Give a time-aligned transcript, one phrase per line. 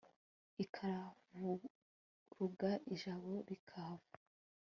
[0.63, 4.13] Ikahavurunga ijabo rikahava